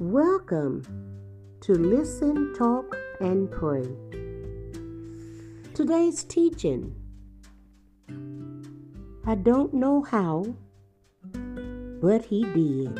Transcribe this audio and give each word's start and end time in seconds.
Welcome 0.00 0.82
to 1.60 1.72
Listen, 1.74 2.52
Talk, 2.52 2.96
and 3.20 3.48
Pray. 3.48 3.86
Today's 5.72 6.24
teaching 6.24 6.96
I 9.24 9.36
don't 9.36 9.72
know 9.72 10.02
how, 10.02 10.56
but 12.02 12.24
He 12.24 12.42
did. 12.42 12.98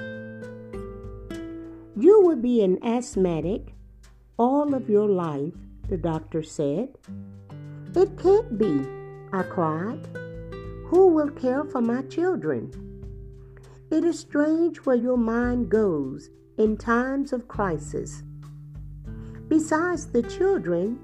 You 1.97 2.23
will 2.23 2.37
be 2.37 2.63
an 2.63 2.79
asthmatic 2.85 3.75
all 4.39 4.73
of 4.73 4.89
your 4.89 5.09
life, 5.09 5.55
the 5.89 5.97
doctor 5.97 6.45
said. 6.45 6.91
It 7.97 8.17
can't 8.17 8.57
be, 8.57 8.87
I 9.33 9.43
cried. 9.43 10.07
Who 10.87 11.09
will 11.09 11.31
care 11.31 11.65
for 11.65 11.81
my 11.81 12.03
children? 12.03 12.94
It 13.91 14.05
is 14.05 14.19
strange 14.19 14.79
where 14.79 14.97
your 14.97 15.19
mind 15.19 15.69
goes 15.69 16.31
in 16.57 16.77
times 16.77 17.33
of 17.33 17.49
crisis. 17.49 18.23
Besides 19.49 20.07
the 20.07 20.23
children, 20.23 20.99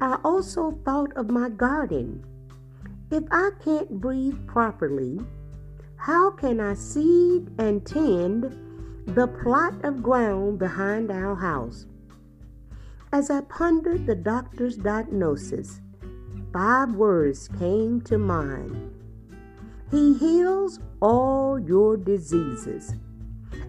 I 0.00 0.18
also 0.24 0.78
thought 0.84 1.12
of 1.16 1.30
my 1.30 1.50
garden. 1.50 2.24
If 3.10 3.24
I 3.30 3.50
can't 3.62 4.00
breathe 4.00 4.46
properly, 4.46 5.20
how 5.96 6.30
can 6.30 6.60
I 6.60 6.74
seed 6.74 7.50
and 7.58 7.84
tend 7.84 8.56
the 9.06 9.26
plot 9.26 9.84
of 9.84 10.02
ground 10.02 10.58
behind 10.58 11.10
our 11.10 11.34
house? 11.34 11.86
As 13.12 13.30
I 13.30 13.40
pondered 13.42 14.06
the 14.06 14.14
doctor's 14.14 14.76
diagnosis, 14.76 15.80
five 16.52 16.94
words 16.94 17.48
came 17.58 18.00
to 18.02 18.16
mind 18.16 18.99
He 19.90 20.14
heals 20.14 20.78
all 21.00 21.58
your 21.58 21.96
diseases. 21.96 22.94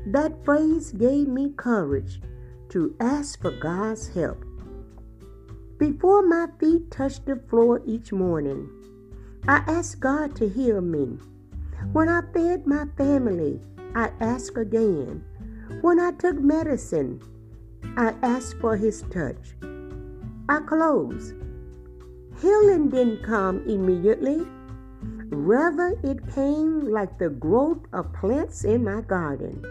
That 0.06 0.45
phrase 0.45 0.92
gave 0.92 1.28
me 1.28 1.54
courage 1.56 2.22
to 2.70 2.95
ask 3.00 3.42
for 3.42 3.52
God's 3.52 4.08
help. 4.14 4.45
Before 5.78 6.22
my 6.22 6.48
feet 6.60 6.92
touched 6.92 7.26
the 7.26 7.36
floor 7.36 7.82
each 7.86 8.12
morning, 8.12 8.70
I 9.48 9.64
asked 9.68 10.00
God 10.00 10.36
to 10.36 10.48
heal 10.48 10.82
me. 10.82 11.18
When 11.92 12.08
I 12.08 12.22
fed 12.34 12.67
my 12.67 12.86
family, 12.98 13.60
I 13.95 14.12
asked 14.20 14.58
again. 14.58 15.23
When 15.82 16.00
I 16.00 16.12
took 16.12 16.40
medicine, 16.40 17.20
I 17.98 18.14
asked 18.22 18.58
for 18.62 18.78
His 18.78 19.02
touch. 19.10 19.56
I 20.48 20.60
close. 20.60 21.34
Healing 22.40 22.90
didn't 22.90 23.23
come 23.23 23.67
immediately. 23.67 24.45
Rather, 25.02 26.00
it 26.04 26.34
came 26.34 26.82
like 26.82 27.18
the 27.18 27.30
growth 27.30 27.86
of 27.94 28.14
plants 28.14 28.64
in 28.64 28.84
my 28.84 29.02
garden. 29.02 29.64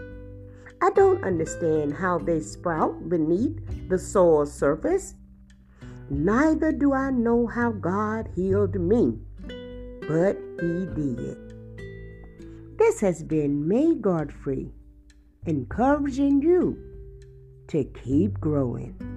I 0.82 0.90
don't 0.90 1.22
understand 1.22 1.94
how 1.94 2.18
they 2.18 2.40
sprout 2.40 3.08
beneath 3.08 3.58
the 3.88 3.98
soil 3.98 4.46
surface. 4.46 5.14
Neither 6.08 6.72
do 6.72 6.92
I 6.92 7.10
know 7.10 7.46
how 7.46 7.70
God 7.70 8.30
healed 8.34 8.74
me, 8.74 9.18
but 10.08 10.38
He 10.60 10.86
did. 10.86 11.36
This 12.78 13.00
has 13.00 13.22
been 13.22 13.68
May 13.68 13.94
Godfrey, 13.94 14.72
encouraging 15.46 16.42
you 16.42 16.78
to 17.68 17.84
keep 17.84 18.40
growing. 18.40 19.09